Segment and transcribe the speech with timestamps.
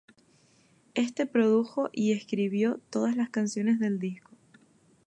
[0.95, 4.31] Éste produjo y escribió todas las canciones del disco.